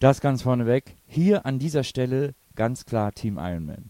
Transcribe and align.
Das 0.00 0.22
ganz 0.22 0.40
vorneweg. 0.40 0.96
Hier 1.06 1.44
an 1.44 1.58
dieser 1.58 1.84
Stelle 1.84 2.34
ganz 2.54 2.86
klar 2.86 3.12
Team 3.12 3.36
Iron 3.36 3.66
Man. 3.66 3.84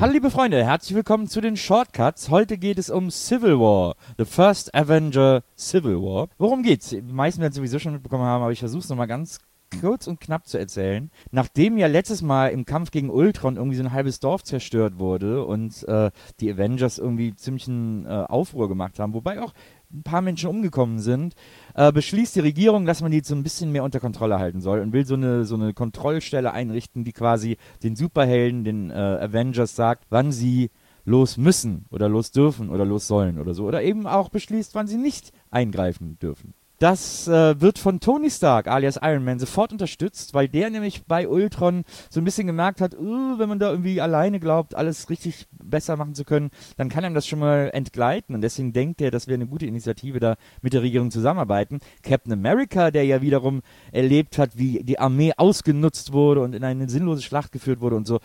Hallo 0.00 0.12
liebe 0.14 0.30
Freunde, 0.30 0.64
herzlich 0.64 0.94
willkommen 0.94 1.26
zu 1.26 1.42
den 1.42 1.58
Shortcuts. 1.58 2.30
Heute 2.30 2.56
geht 2.56 2.78
es 2.78 2.88
um 2.88 3.10
Civil 3.10 3.58
War, 3.60 3.96
The 4.16 4.24
First 4.24 4.74
Avenger 4.74 5.42
Civil 5.58 5.96
War. 5.96 6.28
Worum 6.38 6.62
geht's? 6.62 6.88
Die 6.88 7.02
meisten 7.02 7.42
werden 7.42 7.50
es 7.50 7.56
sowieso 7.56 7.78
schon 7.78 7.92
mitbekommen 7.92 8.24
haben, 8.24 8.42
aber 8.42 8.52
ich 8.52 8.60
versuche 8.60 8.80
es 8.82 8.88
nochmal 8.88 9.08
ganz 9.08 9.40
kurz 9.80 10.06
und 10.06 10.20
knapp 10.20 10.46
zu 10.46 10.58
erzählen. 10.58 11.10
Nachdem 11.30 11.78
ja 11.78 11.86
letztes 11.86 12.22
Mal 12.22 12.48
im 12.48 12.64
Kampf 12.64 12.90
gegen 12.90 13.10
Ultron 13.10 13.56
irgendwie 13.56 13.76
so 13.76 13.84
ein 13.84 13.92
halbes 13.92 14.20
Dorf 14.20 14.42
zerstört 14.44 14.98
wurde 14.98 15.44
und 15.44 15.86
äh, 15.88 16.10
die 16.40 16.52
Avengers 16.52 16.98
irgendwie 16.98 17.34
ziemlich 17.34 17.68
einen 17.68 18.06
äh, 18.06 18.08
Aufruhr 18.08 18.68
gemacht 18.68 18.98
haben, 18.98 19.14
wobei 19.14 19.40
auch 19.40 19.52
ein 19.92 20.02
paar 20.02 20.22
Menschen 20.22 20.50
umgekommen 20.50 20.98
sind, 20.98 21.34
äh, 21.74 21.92
beschließt 21.92 22.36
die 22.36 22.40
Regierung, 22.40 22.84
dass 22.84 23.00
man 23.00 23.12
die 23.12 23.20
so 23.20 23.34
ein 23.34 23.42
bisschen 23.42 23.72
mehr 23.72 23.84
unter 23.84 24.00
Kontrolle 24.00 24.38
halten 24.38 24.60
soll 24.60 24.80
und 24.80 24.92
will 24.92 25.06
so 25.06 25.14
eine, 25.14 25.44
so 25.44 25.54
eine 25.54 25.72
Kontrollstelle 25.72 26.52
einrichten, 26.52 27.04
die 27.04 27.12
quasi 27.12 27.56
den 27.82 27.96
Superhelden, 27.96 28.64
den 28.64 28.90
äh, 28.90 28.94
Avengers 28.94 29.76
sagt, 29.76 30.06
wann 30.10 30.32
sie 30.32 30.70
los 31.04 31.36
müssen 31.36 31.84
oder 31.90 32.08
los 32.08 32.30
dürfen 32.32 32.70
oder 32.70 32.84
los 32.84 33.06
sollen 33.06 33.38
oder 33.38 33.54
so. 33.54 33.64
Oder 33.66 33.82
eben 33.82 34.06
auch 34.06 34.30
beschließt, 34.30 34.74
wann 34.74 34.86
sie 34.86 34.96
nicht 34.96 35.32
eingreifen 35.50 36.18
dürfen. 36.18 36.54
Das 36.80 37.28
äh, 37.28 37.60
wird 37.60 37.78
von 37.78 38.00
Tony 38.00 38.30
Stark, 38.30 38.66
alias 38.66 38.98
Iron 39.00 39.24
Man, 39.24 39.38
sofort 39.38 39.72
unterstützt, 39.72 40.34
weil 40.34 40.48
der 40.48 40.70
nämlich 40.70 41.04
bei 41.06 41.28
Ultron 41.28 41.84
so 42.10 42.20
ein 42.20 42.24
bisschen 42.24 42.48
gemerkt 42.48 42.80
hat, 42.80 42.94
uh, 42.98 43.38
wenn 43.38 43.48
man 43.48 43.60
da 43.60 43.70
irgendwie 43.70 44.00
alleine 44.00 44.40
glaubt, 44.40 44.74
alles 44.74 45.08
richtig 45.08 45.46
besser 45.52 45.96
machen 45.96 46.14
zu 46.14 46.24
können, 46.24 46.50
dann 46.76 46.88
kann 46.88 47.04
einem 47.04 47.14
das 47.14 47.28
schon 47.28 47.38
mal 47.38 47.70
entgleiten. 47.72 48.34
Und 48.34 48.40
deswegen 48.40 48.72
denkt 48.72 49.00
er, 49.00 49.12
das 49.12 49.28
wäre 49.28 49.36
eine 49.36 49.46
gute 49.46 49.66
Initiative, 49.66 50.18
da 50.18 50.36
mit 50.62 50.72
der 50.72 50.82
Regierung 50.82 51.12
zusammenarbeiten. 51.12 51.78
Captain 52.02 52.32
America, 52.32 52.90
der 52.90 53.04
ja 53.04 53.22
wiederum 53.22 53.62
erlebt 53.92 54.36
hat, 54.38 54.58
wie 54.58 54.82
die 54.82 54.98
Armee 54.98 55.32
ausgenutzt 55.36 56.12
wurde 56.12 56.40
und 56.40 56.54
in 56.54 56.64
eine 56.64 56.88
sinnlose 56.88 57.22
Schlacht 57.22 57.52
geführt 57.52 57.80
wurde 57.80 57.96
und 57.96 58.06
so, 58.06 58.18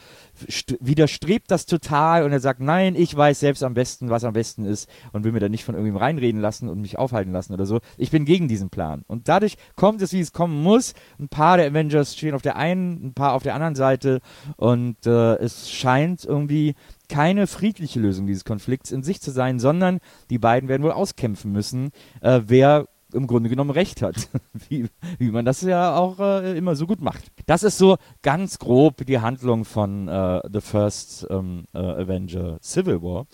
widerstrebt 0.80 1.52
das 1.52 1.66
total 1.68 2.24
und 2.24 2.32
er 2.32 2.40
sagt, 2.40 2.62
nein, 2.62 2.96
ich 2.96 3.16
weiß 3.16 3.40
selbst 3.40 3.64
am 3.64 3.76
besten, 3.76 4.10
was 4.10 4.24
am 4.24 4.34
besten 4.34 4.66
ist 4.66 4.90
und 5.14 5.24
will 5.24 5.32
mir 5.32 5.40
da 5.40 5.50
nicht 5.50 5.64
von 5.64 5.76
irgendwem 5.76 5.98
reinreden 5.98 6.42
lassen 6.42 6.68
und 6.68 6.82
mich 6.82 6.98
aufhalten 6.98 7.32
lassen 7.32 7.54
oder 7.54 7.66
so. 7.66 7.80
Ich 7.98 8.12
bin 8.12 8.26
gegen 8.26 8.39
gegen 8.40 8.48
diesen 8.48 8.70
Plan. 8.70 9.04
Und 9.08 9.28
dadurch 9.28 9.58
kommt 9.76 10.02
es, 10.02 10.14
wie 10.14 10.22
es 10.22 10.32
kommen 10.32 10.64
muss. 10.64 10.94
Ein 11.20 11.28
paar 11.28 11.58
der 11.58 11.68
Avengers 11.68 12.16
stehen 12.16 12.34
auf 12.34 12.42
der 12.42 12.56
einen, 12.56 13.08
ein 13.08 13.14
paar 13.14 13.34
auf 13.34 13.44
der 13.44 13.54
anderen 13.54 13.76
Seite. 13.76 14.22
Und 14.56 15.06
äh, 15.06 15.36
es 15.36 15.70
scheint 15.70 16.24
irgendwie 16.24 16.76
keine 17.10 17.48
friedliche 17.48 18.00
Lösung 18.00 18.28
dieses 18.28 18.46
Konflikts 18.46 18.92
in 18.92 19.04
sich 19.04 19.20
zu 19.20 19.32
sein, 19.32 19.60
sondern 19.60 20.00
die 20.30 20.40
beiden 20.40 20.70
werden 20.70 20.84
wohl 20.84 20.94
auskämpfen 20.94 21.52
müssen, 21.52 21.92
äh, 22.22 22.42
wer 22.46 22.88
im 23.12 23.28
Grunde 23.28 23.50
genommen 23.50 23.72
recht 23.72 24.02
hat, 24.02 24.30
wie, 24.70 24.88
wie 25.18 25.32
man 25.32 25.44
das 25.44 25.62
ja 25.62 25.98
auch 25.98 26.20
äh, 26.20 26.58
immer 26.58 26.78
so 26.78 26.88
gut 26.88 27.02
macht. 27.02 27.26
Das 27.46 27.64
ist 27.64 27.78
so 27.78 27.98
ganz 28.22 28.58
grob 28.60 29.06
die 29.06 29.20
Handlung 29.20 29.66
von 29.66 30.08
äh, 30.08 30.42
The 30.50 30.62
First 30.62 31.28
ähm, 31.30 31.66
äh, 31.74 31.80
Avenger 31.80 32.60
Civil 32.62 33.02
War, 33.02 33.26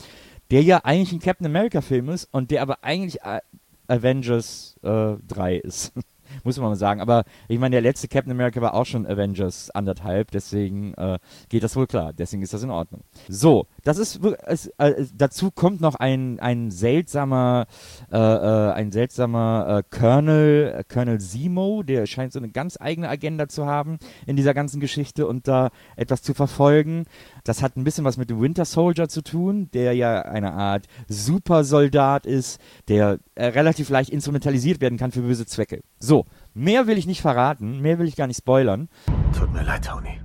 der 0.49 0.63
ja 0.63 0.79
eigentlich 0.83 1.11
ein 1.11 1.19
Captain 1.19 1.45
America 1.45 1.81
Film 1.81 2.09
ist 2.09 2.27
und 2.31 2.49
der 2.49 2.61
aber 2.61 2.83
eigentlich 2.83 3.21
äh, 3.21 3.41
Avengers 3.87 4.77
äh, 4.83 5.15
3 5.27 5.57
ist. 5.57 5.93
Muss 6.43 6.57
man 6.57 6.69
mal 6.69 6.75
sagen. 6.75 7.01
Aber 7.01 7.23
ich 7.47 7.59
meine, 7.59 7.75
der 7.75 7.81
letzte 7.81 8.07
Captain 8.07 8.31
America 8.31 8.61
war 8.61 8.73
auch 8.73 8.85
schon 8.85 9.05
Avengers 9.05 9.69
anderthalb, 9.71 10.31
deswegen 10.31 10.93
äh, 10.95 11.19
geht 11.49 11.63
das 11.63 11.75
wohl 11.75 11.87
klar. 11.87 12.13
Deswegen 12.13 12.41
ist 12.41 12.53
das 12.53 12.63
in 12.63 12.71
Ordnung. 12.71 13.03
So, 13.27 13.67
das 13.85 13.99
ist 13.99 14.19
es, 14.45 14.67
äh, 14.79 15.05
dazu 15.15 15.51
kommt 15.51 15.79
noch 15.79 15.95
ein, 15.95 16.39
ein 16.39 16.71
seltsamer, 16.71 17.67
äh, 18.11 18.17
äh 18.17 18.71
ein 18.73 18.91
seltsamer 18.91 19.83
äh, 19.91 19.95
Colonel, 19.95 20.75
äh, 20.79 20.83
Colonel 20.91 21.19
Zemo, 21.19 21.83
der 21.83 22.07
scheint 22.07 22.33
so 22.33 22.39
eine 22.39 22.49
ganz 22.49 22.77
eigene 22.81 23.07
Agenda 23.07 23.47
zu 23.47 23.67
haben 23.67 23.99
in 24.25 24.35
dieser 24.35 24.55
ganzen 24.55 24.79
Geschichte 24.79 25.27
und 25.27 25.47
da 25.47 25.69
etwas 25.95 26.23
zu 26.23 26.33
verfolgen. 26.33 27.05
Das 27.43 27.61
hat 27.61 27.77
ein 27.77 27.83
bisschen 27.83 28.05
was 28.05 28.17
mit 28.17 28.31
dem 28.31 28.41
Winter 28.41 28.65
Soldier 28.65 29.07
zu 29.07 29.21
tun, 29.21 29.69
der 29.71 29.93
ja 29.93 30.23
eine 30.23 30.53
Art 30.53 30.87
Supersoldat 31.07 32.25
ist, 32.25 32.59
der 32.87 33.19
relativ 33.37 33.89
leicht 33.89 34.09
instrumentalisiert 34.09 34.81
werden 34.81 34.97
kann 34.97 35.11
für 35.11 35.21
böse 35.21 35.45
Zwecke. 35.45 35.81
So, 35.99 36.25
mehr 36.55 36.87
will 36.87 36.97
ich 36.97 37.05
nicht 37.05 37.21
verraten, 37.21 37.81
mehr 37.81 37.99
will 37.99 38.07
ich 38.07 38.15
gar 38.15 38.25
nicht 38.25 38.37
spoilern. 38.37 38.89
Tut 39.37 39.53
mir 39.53 39.63
leid, 39.63 39.85
Tony. 39.85 40.24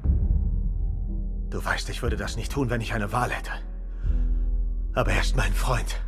Du 1.50 1.64
weißt, 1.64 1.88
ich 1.90 2.02
würde 2.02 2.16
das 2.16 2.36
nicht 2.36 2.52
tun, 2.52 2.70
wenn 2.70 2.80
ich 2.80 2.94
eine 2.94 3.12
Wahl 3.12 3.30
hätte. 3.30 3.50
Aber 4.94 5.10
er 5.10 5.20
ist 5.20 5.36
mein 5.36 5.52
Freund. 5.52 6.00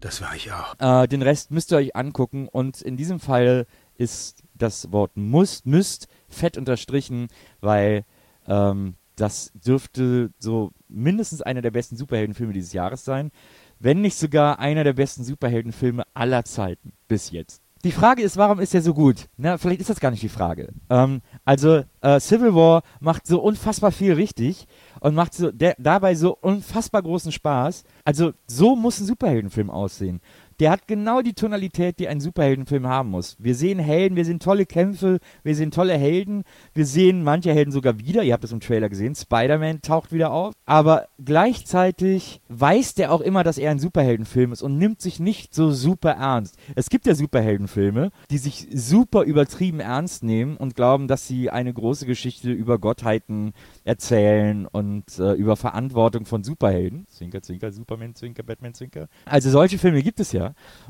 Das 0.00 0.20
war 0.20 0.34
ich 0.34 0.50
auch. 0.52 0.74
Äh, 0.80 1.06
den 1.06 1.22
Rest 1.22 1.50
müsst 1.50 1.70
ihr 1.70 1.76
euch 1.76 1.94
angucken 1.94 2.48
und 2.48 2.80
in 2.80 2.96
diesem 2.96 3.20
Fall 3.20 3.66
ist 3.96 4.42
das 4.54 4.90
Wort 4.90 5.16
muss, 5.16 5.64
müsst 5.64 6.08
fett 6.28 6.56
unterstrichen, 6.56 7.28
weil 7.60 8.04
ähm, 8.48 8.96
das 9.16 9.52
dürfte 9.54 10.30
so 10.38 10.72
mindestens 10.88 11.42
einer 11.42 11.62
der 11.62 11.70
besten 11.70 11.96
Superheldenfilme 11.96 12.52
dieses 12.52 12.72
Jahres 12.72 13.04
sein, 13.04 13.30
wenn 13.78 14.00
nicht 14.00 14.16
sogar 14.16 14.58
einer 14.58 14.82
der 14.82 14.94
besten 14.94 15.24
Superheldenfilme 15.24 16.04
aller 16.14 16.44
Zeiten 16.44 16.92
bis 17.06 17.30
jetzt. 17.30 17.61
Die 17.84 17.90
Frage 17.90 18.22
ist, 18.22 18.36
warum 18.36 18.60
ist 18.60 18.74
er 18.76 18.82
so 18.82 18.94
gut? 18.94 19.28
Na, 19.36 19.58
vielleicht 19.58 19.80
ist 19.80 19.90
das 19.90 19.98
gar 19.98 20.12
nicht 20.12 20.22
die 20.22 20.28
Frage. 20.28 20.72
Ähm, 20.88 21.20
also 21.44 21.82
äh, 22.00 22.20
Civil 22.20 22.54
War 22.54 22.82
macht 23.00 23.26
so 23.26 23.40
unfassbar 23.40 23.90
viel 23.90 24.12
richtig 24.12 24.68
und 25.00 25.16
macht 25.16 25.34
so 25.34 25.50
dabei 25.50 26.14
so 26.14 26.36
unfassbar 26.40 27.02
großen 27.02 27.32
Spaß. 27.32 27.82
Also 28.04 28.34
so 28.46 28.76
muss 28.76 29.00
ein 29.00 29.06
Superheldenfilm 29.06 29.68
aussehen 29.68 30.20
der 30.60 30.70
hat 30.70 30.86
genau 30.86 31.22
die 31.22 31.34
Tonalität, 31.34 31.98
die 31.98 32.08
ein 32.08 32.20
Superheldenfilm 32.20 32.86
haben 32.86 33.10
muss. 33.10 33.36
Wir 33.38 33.54
sehen 33.54 33.78
Helden, 33.78 34.16
wir 34.16 34.24
sehen 34.24 34.40
tolle 34.40 34.66
Kämpfe, 34.66 35.18
wir 35.42 35.54
sehen 35.54 35.70
tolle 35.70 35.94
Helden, 35.94 36.44
wir 36.74 36.86
sehen 36.86 37.22
manche 37.22 37.52
Helden 37.52 37.72
sogar 37.72 37.98
wieder. 37.98 38.22
Ihr 38.22 38.32
habt 38.32 38.44
es 38.44 38.52
im 38.52 38.60
Trailer 38.60 38.88
gesehen, 38.88 39.14
Spider-Man 39.14 39.82
taucht 39.82 40.12
wieder 40.12 40.32
auf. 40.32 40.54
Aber 40.66 41.06
gleichzeitig 41.24 42.40
weiß 42.48 42.94
der 42.94 43.12
auch 43.12 43.20
immer, 43.20 43.44
dass 43.44 43.58
er 43.58 43.70
ein 43.70 43.78
Superheldenfilm 43.78 44.52
ist 44.52 44.62
und 44.62 44.78
nimmt 44.78 45.00
sich 45.00 45.20
nicht 45.20 45.54
so 45.54 45.70
super 45.70 46.12
ernst. 46.12 46.56
Es 46.74 46.90
gibt 46.90 47.06
ja 47.06 47.14
Superheldenfilme, 47.14 48.10
die 48.30 48.38
sich 48.38 48.68
super 48.72 49.22
übertrieben 49.22 49.80
ernst 49.80 50.24
nehmen 50.24 50.56
und 50.56 50.74
glauben, 50.74 51.08
dass 51.08 51.26
sie 51.26 51.50
eine 51.50 51.72
große 51.72 52.06
Geschichte 52.06 52.50
über 52.50 52.78
Gottheiten 52.78 53.52
erzählen 53.84 54.66
und 54.66 55.18
äh, 55.18 55.32
über 55.32 55.56
Verantwortung 55.56 56.26
von 56.26 56.44
Superhelden. 56.44 57.06
Zwinker, 57.08 57.42
Zwinker, 57.42 57.72
Superman, 57.72 58.14
Zwinker, 58.14 58.42
Batman, 58.42 58.74
Zwinker. 58.74 59.08
Also 59.24 59.50
solche 59.50 59.78
Filme 59.78 60.02
gibt 60.02 60.20
es 60.20 60.32
ja. 60.32 60.41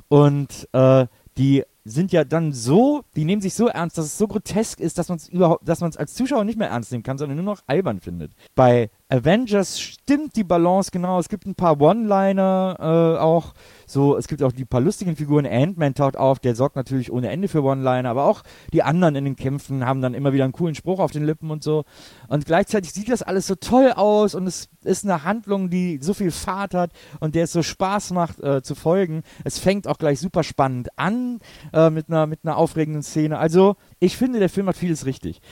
Und 0.08 0.68
äh, 0.72 1.06
die 1.36 1.64
sind 1.84 2.12
ja 2.12 2.24
dann 2.24 2.52
so, 2.52 3.02
die 3.16 3.24
nehmen 3.24 3.42
sich 3.42 3.54
so 3.54 3.66
ernst, 3.66 3.98
dass 3.98 4.06
es 4.06 4.18
so 4.18 4.28
grotesk 4.28 4.78
ist, 4.80 4.98
dass 4.98 5.08
man 5.08 5.18
es 5.18 5.28
überhaupt, 5.28 5.68
dass 5.68 5.80
man 5.80 5.90
es 5.90 5.96
als 5.96 6.14
Zuschauer 6.14 6.44
nicht 6.44 6.58
mehr 6.58 6.68
ernst 6.68 6.92
nehmen 6.92 7.02
kann, 7.02 7.18
sondern 7.18 7.36
nur 7.36 7.44
noch 7.44 7.62
albern 7.66 8.00
findet. 8.00 8.32
Bei 8.54 8.90
Avengers 9.12 9.78
stimmt 9.78 10.36
die 10.36 10.44
Balance 10.44 10.90
genau. 10.90 11.18
Es 11.18 11.28
gibt 11.28 11.44
ein 11.44 11.54
paar 11.54 11.78
One-Liner 11.78 12.76
äh, 12.80 13.20
auch. 13.20 13.52
So, 13.86 14.16
es 14.16 14.26
gibt 14.26 14.42
auch 14.42 14.52
die 14.52 14.64
paar 14.64 14.80
lustigen 14.80 15.16
Figuren. 15.16 15.44
Ant-Man 15.44 15.92
taucht 15.92 16.16
auf, 16.16 16.38
der 16.38 16.54
sorgt 16.54 16.76
natürlich 16.76 17.12
ohne 17.12 17.28
Ende 17.28 17.48
für 17.48 17.62
One-Liner, 17.62 18.08
aber 18.08 18.24
auch 18.24 18.42
die 18.72 18.82
anderen 18.82 19.14
in 19.16 19.26
den 19.26 19.36
Kämpfen 19.36 19.84
haben 19.84 20.00
dann 20.00 20.14
immer 20.14 20.32
wieder 20.32 20.44
einen 20.44 20.54
coolen 20.54 20.74
Spruch 20.74 20.98
auf 20.98 21.10
den 21.10 21.26
Lippen 21.26 21.50
und 21.50 21.62
so. 21.62 21.84
Und 22.28 22.46
gleichzeitig 22.46 22.90
sieht 22.94 23.10
das 23.10 23.22
alles 23.22 23.46
so 23.46 23.54
toll 23.54 23.92
aus 23.94 24.34
und 24.34 24.46
es 24.46 24.70
ist 24.82 25.04
eine 25.04 25.24
Handlung, 25.24 25.68
die 25.68 25.98
so 26.00 26.14
viel 26.14 26.30
Fahrt 26.30 26.72
hat 26.72 26.92
und 27.20 27.34
der 27.34 27.44
es 27.44 27.52
so 27.52 27.62
Spaß 27.62 28.12
macht 28.12 28.40
äh, 28.40 28.62
zu 28.62 28.74
folgen. 28.74 29.24
Es 29.44 29.58
fängt 29.58 29.86
auch 29.88 29.98
gleich 29.98 30.20
super 30.20 30.42
spannend 30.42 30.88
an 30.96 31.40
äh, 31.74 31.90
mit, 31.90 32.08
einer, 32.08 32.26
mit 32.26 32.40
einer 32.44 32.56
aufregenden 32.56 33.02
Szene. 33.02 33.38
Also, 33.38 33.76
ich 34.00 34.16
finde, 34.16 34.38
der 34.38 34.48
Film 34.48 34.68
hat 34.68 34.76
vieles 34.76 35.04
richtig. 35.04 35.42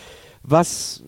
Was 0.42 1.04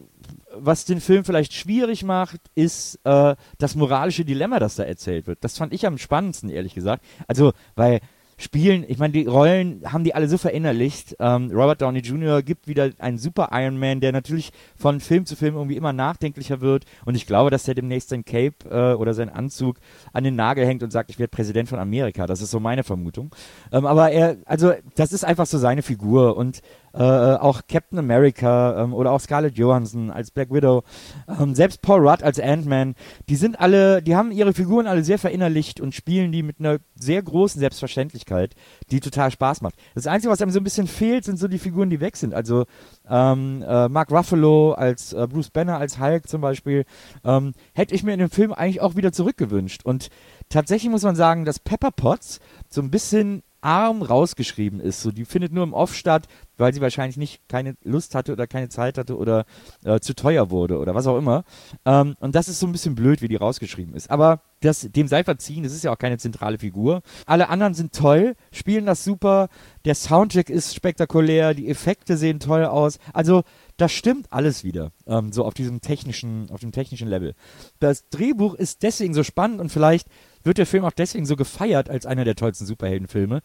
was 0.55 0.84
den 0.84 1.00
Film 1.00 1.25
vielleicht 1.25 1.53
schwierig 1.53 2.05
macht, 2.05 2.41
ist 2.55 2.99
äh, 3.05 3.34
das 3.59 3.75
moralische 3.75 4.25
Dilemma, 4.25 4.59
das 4.59 4.77
da 4.77 4.84
erzählt 4.84 5.27
wird. 5.27 5.43
Das 5.43 5.59
fand 5.59 5.72
ich 5.72 5.87
am 5.87 5.99
spannendsten, 5.99 6.50
ehrlich 6.50 6.75
gesagt. 6.75 7.05
Also, 7.27 7.53
weil 7.75 8.00
spielen, 8.43 8.84
ich 8.88 8.99
meine, 8.99 9.12
die 9.12 9.27
Rollen 9.27 9.82
haben 9.93 10.05
die 10.05 10.15
alle 10.15 10.28
so 10.28 10.37
verinnerlicht. 10.37 11.16
Ähm, 11.21 11.50
Robert 11.53 11.81
Downey 11.81 12.00
Jr. 12.00 12.43
gibt 12.43 12.67
wieder 12.67 12.91
einen 12.99 13.19
super 13.19 13.50
Iron 13.52 13.79
Man, 13.79 14.00
der 14.00 14.12
natürlich 14.12 14.52
von 14.76 15.00
Film 15.00 15.26
zu 15.26 15.37
Film 15.37 15.55
irgendwie 15.55 15.76
immer 15.76 15.93
nachdenklicher 15.93 16.61
wird. 16.61 16.85
Und 17.05 17.14
ich 17.14 17.26
glaube, 17.26 17.50
dass 17.50 17.64
der 17.64 17.75
demnächst 17.75 18.08
sein 18.08 18.25
Cape 18.25 18.69
äh, 18.69 18.94
oder 18.94 19.14
seinen 19.14 19.31
Anzug 19.31 19.76
an 20.12 20.25
den 20.25 20.35
Nagel 20.35 20.67
hängt 20.67 20.82
und 20.82 20.91
sagt, 20.91 21.11
ich 21.11 21.19
werde 21.19 21.31
Präsident 21.31 21.69
von 21.69 21.79
Amerika. 21.79 22.26
Das 22.26 22.41
ist 22.41 22.50
so 22.50 22.61
meine 22.61 22.85
Vermutung. 22.85 23.35
Ähm, 23.70 23.87
aber 23.87 24.11
er, 24.11 24.37
also, 24.44 24.73
das 24.97 25.12
ist 25.12 25.25
einfach 25.25 25.47
so 25.47 25.58
seine 25.58 25.82
Figur. 25.82 26.37
Und 26.37 26.62
äh, 26.94 27.03
auch 27.03 27.62
Captain 27.69 27.99
America 27.99 28.83
ähm, 28.83 28.94
oder 28.94 29.12
auch 29.12 29.21
Scarlett 29.21 29.56
Johansson 29.56 30.11
als 30.11 30.31
Black 30.31 30.53
Widow, 30.53 30.83
ähm, 31.29 31.55
selbst 31.55 31.83
Paul 31.83 32.06
Rudd 32.06 32.23
als 32.23 32.39
Ant-Man, 32.39 32.94
die 33.29 33.37
sind 33.37 33.61
alle, 33.61 34.03
die 34.03 34.17
haben 34.17 34.33
ihre 34.33 34.53
Figuren 34.53 34.87
alle 34.87 35.05
sehr 35.05 35.19
verinnerlicht 35.19 35.81
und 35.81 35.94
spielen 35.94 36.33
die 36.33 36.43
mit 36.43 36.61
einer 36.61 36.79
sehr 36.94 37.23
großen 37.23 37.59
Selbstverständlichkeit, 37.61 38.55
die 38.91 39.00
total 39.00 39.31
Spaß 39.31 39.62
macht. 39.62 39.75
Das 39.94 40.06
Einzige, 40.06 40.31
was 40.31 40.43
einem 40.43 40.50
so 40.50 40.61
ein 40.61 40.65
bisschen 40.65 40.87
fehlt, 40.87 41.25
sind 41.25 41.39
so 41.39 41.49
die 41.49 41.59
Figuren, 41.59 41.91
die 41.91 42.00
weg 42.00 42.17
sind. 42.17 42.35
Also 42.35 42.67
ähm, 43.09 43.65
äh, 43.67 43.88
Mark 43.88 44.11
Ruffalo 44.11 44.73
als 44.73 45.12
äh, 45.12 45.27
Bruce 45.27 45.50
Banner 45.50 45.79
als 45.79 45.99
Hulk 45.99 46.29
zum 46.29 46.41
Beispiel, 46.41 46.85
ähm, 47.25 47.53
hätte 47.75 47.95
ich 47.95 48.03
mir 48.03 48.12
in 48.12 48.19
dem 48.19 48.31
Film 48.31 48.53
eigentlich 48.53 48.81
auch 48.81 48.97
wieder 48.97 49.12
zurückgewünscht. 49.12 49.85
Und 49.85 50.09
tatsächlich 50.49 50.91
muss 50.91 51.03
man 51.03 51.17
sagen, 51.17 51.45
dass 51.45 51.59
Pepper 51.59 51.91
Potts 51.91 52.41
so 52.69 52.81
ein 52.81 52.91
bisschen 52.91 53.43
arm 53.62 54.03
rausgeschrieben 54.03 54.81
ist. 54.81 55.00
So, 55.00 55.11
die 55.11 55.25
findet 55.25 55.53
nur 55.53 55.64
im 55.64 55.73
Off 55.73 55.94
statt, 55.94 56.26
weil 56.59 56.75
sie 56.75 56.81
wahrscheinlich 56.81 57.17
nicht 57.17 57.49
keine 57.49 57.75
Lust 57.82 58.14
hatte 58.14 58.32
oder 58.32 58.47
keine 58.47 58.69
Zeit 58.69 58.99
hatte 58.99 59.17
oder 59.17 59.47
äh, 59.85 60.00
zu 60.00 60.14
teuer 60.14 60.50
wurde 60.50 60.79
oder 60.79 60.94
was 60.94 61.06
auch 61.06 61.17
immer. 61.17 61.44
Ähm, 61.85 62.14
und 62.20 62.35
das 62.35 62.49
ist 62.49 62.61
so 62.61 62.67
ein 62.67 62.73
bisschen 62.73 62.94
blöd, 62.94 63.23
wie 63.23 63.29
die 63.29 63.37
rausgeschrieben 63.37 63.94
ist. 63.94 64.11
Aber 64.11 64.43
das, 64.61 64.88
dem 64.91 65.09
sei 65.09 65.25
verziehen, 65.25 65.64
das 65.64 65.73
ist 65.73 65.85
ja 65.85 65.93
auch 65.93 65.99
keine 65.99 66.19
zentrale 66.19 66.59
Figur. 66.59 67.03
Alle 67.26 67.49
anderen 67.49 67.75
sind 67.75 67.93
toll, 67.93 68.35
spielen 68.53 68.87
das 68.87 69.05
super, 69.05 69.49
der 69.85 69.94
Soundtrack 69.94 70.50
ist 70.50 70.75
spektakulär, 70.75 71.55
die 71.55 71.69
Effekte 71.69 72.17
sehen 72.17 72.41
toll 72.41 72.64
aus. 72.64 72.99
Also 73.12 73.43
das 73.76 73.93
stimmt 73.93 74.32
alles 74.32 74.64
wieder, 74.64 74.93
ähm, 75.06 75.32
so 75.32 75.44
auf 75.44 75.55
diesem 75.55 75.81
technischen, 75.81 76.50
auf 76.50 76.61
dem 76.61 76.73
technischen 76.73 77.09
Level. 77.09 77.35
Das 77.81 78.09
Drehbuch 78.11 78.55
ist 78.55 78.82
deswegen 78.82 79.14
so 79.14 79.25
spannend 79.25 79.61
und 79.61 79.70
vielleicht 79.70 80.06
wird 80.44 80.59
der 80.59 80.67
Film 80.67 80.85
auch 80.85 80.93
deswegen 80.93 81.27
so 81.27 81.37
gefeiert 81.37 81.89
als 81.91 82.06
einer 82.06 82.25
der 82.25 82.37
tollsten 82.37 82.67
Superheldenfilme, 82.67 83.41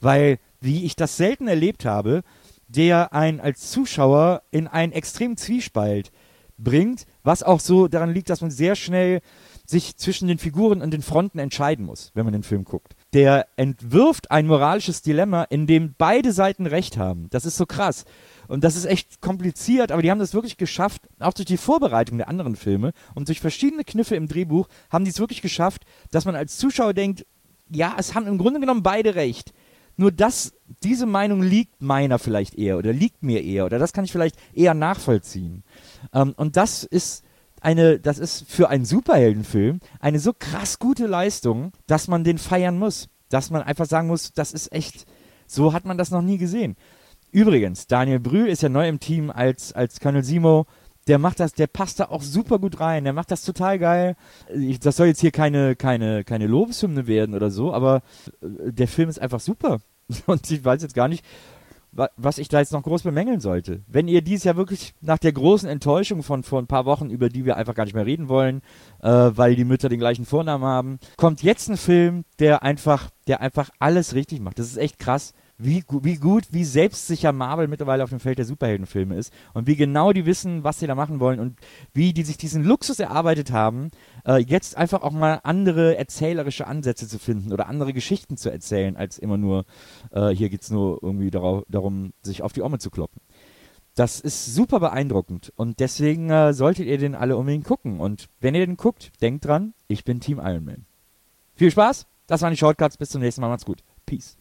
weil, 0.00 0.38
wie 0.60 0.84
ich 0.84 0.96
das 0.96 1.16
selten 1.16 1.48
erlebt 1.48 1.84
habe, 1.84 2.22
der 2.68 3.12
einen 3.12 3.40
als 3.40 3.70
Zuschauer 3.70 4.42
in 4.50 4.68
einen 4.68 4.92
extremen 4.92 5.36
Zwiespalt 5.36 6.12
bringt, 6.62 7.06
was 7.22 7.42
auch 7.42 7.60
so 7.60 7.88
daran 7.88 8.12
liegt, 8.12 8.30
dass 8.30 8.40
man 8.40 8.50
sehr 8.50 8.76
schnell 8.76 9.20
sich 9.66 9.96
zwischen 9.96 10.28
den 10.28 10.38
Figuren 10.38 10.82
und 10.82 10.90
den 10.90 11.02
Fronten 11.02 11.38
entscheiden 11.38 11.86
muss, 11.86 12.10
wenn 12.14 12.24
man 12.24 12.32
den 12.32 12.42
Film 12.42 12.64
guckt. 12.64 12.94
Der 13.12 13.46
entwirft 13.56 14.30
ein 14.30 14.46
moralisches 14.46 15.02
Dilemma, 15.02 15.44
in 15.44 15.66
dem 15.66 15.94
beide 15.96 16.32
Seiten 16.32 16.66
recht 16.66 16.96
haben. 16.96 17.28
Das 17.30 17.44
ist 17.44 17.56
so 17.56 17.66
krass. 17.66 18.04
Und 18.50 18.64
das 18.64 18.74
ist 18.74 18.84
echt 18.84 19.20
kompliziert, 19.20 19.92
aber 19.92 20.02
die 20.02 20.10
haben 20.10 20.18
das 20.18 20.34
wirklich 20.34 20.56
geschafft, 20.56 21.02
auch 21.20 21.32
durch 21.32 21.46
die 21.46 21.56
Vorbereitung 21.56 22.18
der 22.18 22.28
anderen 22.28 22.56
Filme 22.56 22.92
und 23.14 23.28
durch 23.28 23.40
verschiedene 23.40 23.84
Kniffe 23.84 24.16
im 24.16 24.26
Drehbuch 24.26 24.66
haben 24.90 25.04
die 25.04 25.10
es 25.10 25.20
wirklich 25.20 25.40
geschafft, 25.40 25.84
dass 26.10 26.24
man 26.24 26.34
als 26.34 26.58
Zuschauer 26.58 26.92
denkt, 26.92 27.24
ja, 27.70 27.94
es 27.96 28.14
haben 28.14 28.26
im 28.26 28.38
Grunde 28.38 28.58
genommen 28.58 28.82
beide 28.82 29.14
recht. 29.14 29.52
Nur 29.96 30.10
das, 30.10 30.52
diese 30.82 31.06
Meinung 31.06 31.42
liegt 31.42 31.80
meiner 31.80 32.18
vielleicht 32.18 32.56
eher 32.56 32.76
oder 32.76 32.92
liegt 32.92 33.22
mir 33.22 33.44
eher 33.44 33.66
oder 33.66 33.78
das 33.78 33.92
kann 33.92 34.04
ich 34.04 34.10
vielleicht 34.10 34.36
eher 34.52 34.74
nachvollziehen. 34.74 35.62
Ähm, 36.12 36.34
und 36.36 36.56
das 36.56 36.82
ist 36.82 37.22
eine, 37.60 38.00
das 38.00 38.18
ist 38.18 38.50
für 38.50 38.68
einen 38.68 38.84
Superheldenfilm 38.84 39.80
eine 40.00 40.18
so 40.18 40.32
krass 40.32 40.78
gute 40.78 41.06
Leistung, 41.06 41.72
dass 41.86 42.08
man 42.08 42.24
den 42.24 42.38
feiern 42.38 42.78
muss. 42.78 43.08
Dass 43.28 43.50
man 43.50 43.62
einfach 43.62 43.86
sagen 43.86 44.08
muss, 44.08 44.32
das 44.32 44.52
ist 44.52 44.72
echt, 44.72 45.06
so 45.46 45.72
hat 45.72 45.84
man 45.84 45.98
das 45.98 46.10
noch 46.10 46.22
nie 46.22 46.38
gesehen. 46.38 46.76
Übrigens, 47.32 47.86
Daniel 47.86 48.20
Brühl 48.20 48.48
ist 48.48 48.62
ja 48.62 48.68
neu 48.68 48.88
im 48.88 49.00
Team 49.00 49.30
als, 49.30 49.72
als 49.72 50.00
Colonel 50.00 50.24
Simo. 50.24 50.66
Der 51.06 51.18
macht 51.18 51.40
das, 51.40 51.54
der 51.54 51.66
passt 51.66 52.00
da 52.00 52.06
auch 52.06 52.22
super 52.22 52.58
gut 52.58 52.80
rein. 52.80 53.04
Der 53.04 53.12
macht 53.12 53.30
das 53.30 53.42
total 53.42 53.78
geil. 53.78 54.16
Ich, 54.54 54.80
das 54.80 54.96
soll 54.96 55.06
jetzt 55.06 55.20
hier 55.20 55.30
keine, 55.30 55.76
keine, 55.76 56.24
keine 56.24 56.46
Lobeshymne 56.46 57.06
werden 57.06 57.34
oder 57.34 57.50
so, 57.50 57.72
aber 57.72 58.02
äh, 58.42 58.72
der 58.72 58.88
Film 58.88 59.08
ist 59.08 59.20
einfach 59.20 59.40
super. 59.40 59.80
Und 60.26 60.50
ich 60.50 60.64
weiß 60.64 60.82
jetzt 60.82 60.94
gar 60.94 61.08
nicht, 61.08 61.24
was 62.16 62.38
ich 62.38 62.48
da 62.48 62.60
jetzt 62.60 62.72
noch 62.72 62.82
groß 62.82 63.02
bemängeln 63.02 63.40
sollte. 63.40 63.82
Wenn 63.88 64.06
ihr 64.06 64.22
dies 64.22 64.44
ja 64.44 64.56
wirklich 64.56 64.94
nach 65.00 65.18
der 65.18 65.32
großen 65.32 65.68
Enttäuschung 65.68 66.22
von 66.22 66.44
vor 66.44 66.60
ein 66.60 66.68
paar 66.68 66.84
Wochen, 66.84 67.10
über 67.10 67.28
die 67.28 67.44
wir 67.44 67.56
einfach 67.56 67.74
gar 67.74 67.84
nicht 67.84 67.94
mehr 67.94 68.06
reden 68.06 68.28
wollen, 68.28 68.62
äh, 69.02 69.08
weil 69.08 69.56
die 69.56 69.64
Mütter 69.64 69.88
den 69.88 69.98
gleichen 69.98 70.24
Vornamen 70.24 70.64
haben, 70.64 70.98
kommt 71.16 71.42
jetzt 71.42 71.68
ein 71.68 71.76
Film, 71.76 72.24
der 72.38 72.62
einfach, 72.62 73.10
der 73.26 73.40
einfach 73.40 73.70
alles 73.78 74.14
richtig 74.14 74.40
macht. 74.40 74.58
Das 74.58 74.66
ist 74.66 74.76
echt 74.76 74.98
krass 74.98 75.34
wie, 75.62 75.84
wie 76.02 76.16
gut, 76.16 76.44
wie 76.50 76.64
selbstsicher 76.64 77.32
Marvel 77.32 77.68
mittlerweile 77.68 78.02
auf 78.02 78.10
dem 78.10 78.20
Feld 78.20 78.38
der 78.38 78.44
Superheldenfilme 78.44 79.16
ist 79.16 79.32
und 79.52 79.66
wie 79.66 79.76
genau 79.76 80.12
die 80.12 80.26
wissen, 80.26 80.64
was 80.64 80.80
sie 80.80 80.86
da 80.86 80.94
machen 80.94 81.20
wollen 81.20 81.40
und 81.40 81.58
wie 81.92 82.12
die 82.12 82.22
sich 82.22 82.38
diesen 82.38 82.64
Luxus 82.64 82.98
erarbeitet 82.98 83.52
haben, 83.52 83.90
äh, 84.26 84.38
jetzt 84.38 84.76
einfach 84.76 85.02
auch 85.02 85.12
mal 85.12 85.40
andere 85.42 85.96
erzählerische 85.96 86.66
Ansätze 86.66 87.06
zu 87.08 87.18
finden 87.18 87.52
oder 87.52 87.68
andere 87.68 87.92
Geschichten 87.92 88.36
zu 88.36 88.50
erzählen, 88.50 88.96
als 88.96 89.18
immer 89.18 89.36
nur, 89.36 89.64
äh, 90.12 90.30
hier 90.30 90.48
geht 90.48 90.62
es 90.62 90.70
nur 90.70 91.02
irgendwie 91.02 91.30
darauf, 91.30 91.64
darum, 91.68 92.12
sich 92.22 92.42
auf 92.42 92.52
die 92.52 92.62
Omme 92.62 92.78
zu 92.78 92.90
kloppen. 92.90 93.20
Das 93.94 94.20
ist 94.20 94.54
super 94.54 94.80
beeindruckend 94.80 95.52
und 95.56 95.80
deswegen 95.80 96.30
äh, 96.30 96.54
solltet 96.54 96.86
ihr 96.86 96.98
den 96.98 97.14
alle 97.14 97.36
unbedingt 97.36 97.66
gucken. 97.66 98.00
Und 98.00 98.28
wenn 98.40 98.54
ihr 98.54 98.64
den 98.64 98.76
guckt, 98.76 99.12
denkt 99.20 99.44
dran, 99.44 99.74
ich 99.88 100.04
bin 100.04 100.20
Team 100.20 100.38
Iron 100.38 100.64
Man. 100.64 100.86
Viel 101.54 101.70
Spaß, 101.70 102.06
das 102.26 102.40
waren 102.40 102.52
die 102.52 102.56
Shortcuts, 102.56 102.96
bis 102.96 103.10
zum 103.10 103.20
nächsten 103.20 103.40
Mal, 103.42 103.48
macht's 103.48 103.66
gut. 103.66 103.82
Peace. 104.06 104.39